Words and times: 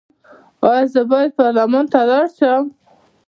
ایا 0.67 0.83
زه 0.93 1.01
باید 1.11 1.31
پارلمان 1.39 1.85
ته 1.91 1.99
لاړ 2.09 2.25
شم؟ 2.37 2.63